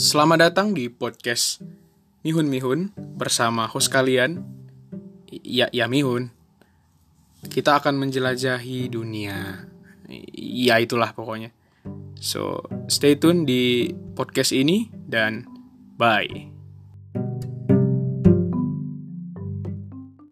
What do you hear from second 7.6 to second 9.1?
akan menjelajahi